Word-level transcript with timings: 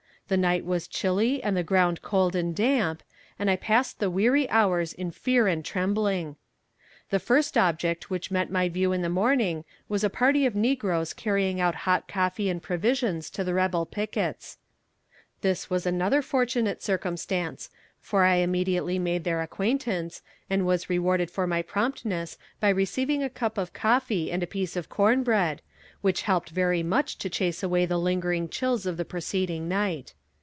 The 0.27 0.37
night 0.37 0.63
was 0.63 0.87
chilly 0.87 1.43
and 1.43 1.57
the 1.57 1.61
ground 1.63 2.01
cold 2.01 2.37
and 2.37 2.55
damp, 2.55 3.03
and 3.37 3.49
I 3.49 3.57
passed 3.57 3.99
the 3.99 4.09
weary 4.09 4.49
hours 4.49 4.93
in 4.93 5.11
fear 5.11 5.45
and 5.47 5.59
trembling. 5.65 6.37
The 7.09 7.19
first 7.19 7.57
object 7.57 8.09
which 8.09 8.31
met 8.31 8.49
my 8.49 8.69
view 8.69 8.93
in 8.93 9.01
the 9.01 9.09
morning 9.09 9.65
was 9.89 10.05
a 10.05 10.09
party 10.09 10.45
of 10.45 10.55
negroes 10.55 11.11
carrying 11.11 11.59
out 11.59 11.75
hot 11.83 12.07
coffee 12.07 12.49
and 12.49 12.63
provisions 12.63 13.29
to 13.31 13.43
the 13.43 13.53
rebel 13.53 13.85
pickets. 13.85 14.57
This 15.41 15.69
was 15.69 15.85
another 15.85 16.21
fortunate 16.21 16.81
circumstance, 16.81 17.69
for 17.99 18.23
I 18.23 18.35
immediately 18.35 18.97
made 18.97 19.25
their 19.25 19.41
acquaintance, 19.41 20.21
and 20.49 20.65
was 20.65 20.89
rewarded 20.89 21.29
for 21.29 21.45
my 21.45 21.61
promptness 21.61 22.37
by 22.61 22.69
receiving 22.69 23.21
a 23.21 23.29
cup 23.29 23.57
of 23.57 23.73
coffee 23.73 24.31
and 24.31 24.41
a 24.41 24.47
piece 24.47 24.77
of 24.77 24.87
corn 24.87 25.23
bread, 25.23 25.61
which 25.99 26.21
helped 26.21 26.51
very 26.51 26.83
much 26.83 27.17
to 27.17 27.29
chase 27.29 27.61
away 27.61 27.85
the 27.85 27.97
lingering 27.99 28.47
chills 28.47 28.85
of 28.85 28.95
the 28.95 29.03
preceding 29.03 29.67
night. 29.67 30.13